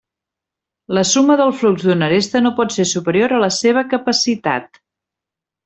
La 0.97 1.03
suma 1.09 1.35
del 1.41 1.53
flux 1.57 1.85
d'una 1.89 2.07
aresta 2.09 2.43
no 2.45 2.53
pot 2.61 2.75
ser 2.79 2.87
superior 2.95 3.37
a 3.37 3.43
la 3.45 3.51
seva 3.61 3.85
capacitat. 3.95 4.83